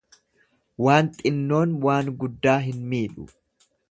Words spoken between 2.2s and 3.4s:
guddaa hin miidhu.